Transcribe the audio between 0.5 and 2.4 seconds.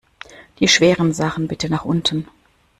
Die schweren Sachen bitte nach unten!